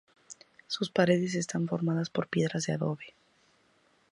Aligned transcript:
Sus 0.65 0.89
paredes 0.89 1.35
están 1.35 1.67
formadas 1.67 2.09
por 2.09 2.27
piedras 2.27 2.65
de 2.65 2.73
adobe. 2.73 3.13